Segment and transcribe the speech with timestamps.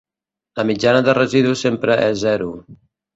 [0.59, 2.49] La mitjana dels residus sempre és zero.